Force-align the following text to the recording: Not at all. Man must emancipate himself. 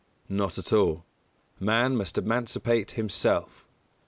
Not 0.29 0.57
at 0.57 0.73
all. 0.73 1.05
Man 1.59 1.95
must 1.95 2.17
emancipate 2.17 2.93
himself. 2.93 3.67